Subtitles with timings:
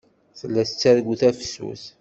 [0.39, 1.83] Tella tettargu tafsut.